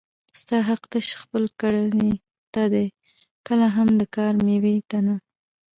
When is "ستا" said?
0.41-0.57